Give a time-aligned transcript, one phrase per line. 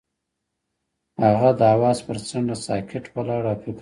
[1.23, 3.69] هغه د اواز پر څنډه ساکت ولاړ او فکر وکړ.